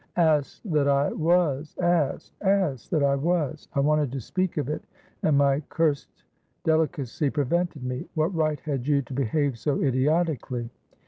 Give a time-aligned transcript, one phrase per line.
[0.15, 3.67] Ass that I was ass, ass that I was!
[3.75, 4.83] I wanted to speak of it,
[5.21, 6.23] and my cursed
[6.63, 8.09] delicacy prevented me.
[8.15, 10.71] What right had you to behave so idiotically?"